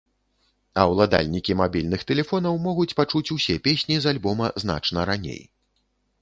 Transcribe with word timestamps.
А 0.83 0.85
ўладальнікі 0.91 1.55
мабільных 1.59 2.05
тэлефонаў 2.11 2.57
могуць 2.63 2.87
пачуць 3.01 3.33
усе 3.37 3.59
песні 3.69 3.99
з 4.07 4.15
альбома 4.15 4.49
значна 4.65 5.05
раней. 5.13 5.41